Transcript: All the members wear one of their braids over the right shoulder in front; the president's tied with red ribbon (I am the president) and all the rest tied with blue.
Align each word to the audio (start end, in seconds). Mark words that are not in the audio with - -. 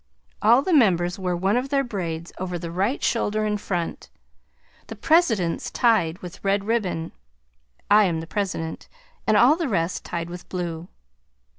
All 0.41 0.63
the 0.63 0.73
members 0.73 1.19
wear 1.19 1.37
one 1.37 1.55
of 1.55 1.69
their 1.69 1.83
braids 1.83 2.33
over 2.39 2.57
the 2.57 2.71
right 2.71 3.03
shoulder 3.03 3.45
in 3.45 3.57
front; 3.59 4.09
the 4.87 4.95
president's 4.95 5.69
tied 5.69 6.17
with 6.23 6.43
red 6.43 6.63
ribbon 6.65 7.11
(I 7.87 8.05
am 8.05 8.19
the 8.19 8.25
president) 8.25 8.89
and 9.27 9.37
all 9.37 9.55
the 9.55 9.69
rest 9.69 10.03
tied 10.03 10.27
with 10.27 10.49
blue. 10.49 10.87